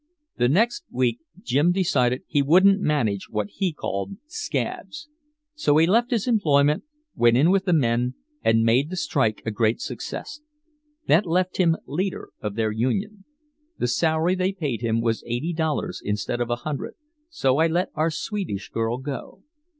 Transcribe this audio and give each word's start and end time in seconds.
The 0.37 0.49
next 0.49 0.83
week 0.89 1.19
Jim 1.43 1.71
decided 1.71 2.23
he 2.25 2.41
wouldn't 2.41 2.79
manage 2.81 3.29
what 3.29 3.49
he 3.51 3.71
called 3.71 4.17
'scabs.' 4.25 5.07
So 5.53 5.77
he 5.77 5.85
left 5.85 6.09
his 6.09 6.27
employment, 6.27 6.85
went 7.15 7.37
in 7.37 7.51
with 7.51 7.65
the 7.65 7.73
men 7.73 8.15
and 8.43 8.63
made 8.63 8.89
the 8.89 8.95
strike 8.95 9.43
a 9.45 9.51
great 9.51 9.79
success. 9.79 10.41
That 11.05 11.27
left 11.27 11.57
him 11.57 11.77
leader 11.85 12.29
of 12.41 12.55
their 12.55 12.71
union. 12.71 13.25
The 13.77 13.87
salary 13.87 14.33
they 14.33 14.53
paid 14.53 14.81
him 14.81 15.01
was 15.01 15.23
eighty 15.27 15.53
dollars 15.53 16.01
instead 16.03 16.41
of 16.41 16.49
a 16.49 16.55
hundred 16.65 16.95
so 17.29 17.57
I 17.59 17.67
let 17.67 17.91
our 17.93 18.09
Swedish 18.09 18.69
girl 18.69 18.97
go. 18.97 19.43